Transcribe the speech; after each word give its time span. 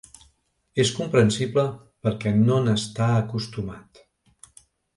És 0.83 0.91
comprensible, 0.99 1.67
perquè 2.07 2.33
no 2.39 2.59
n’està 2.69 3.13
acostumat. 3.21 4.05